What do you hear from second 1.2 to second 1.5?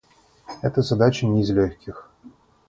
не